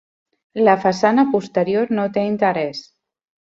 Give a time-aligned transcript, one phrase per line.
[0.61, 2.83] La façana posterior no té interès.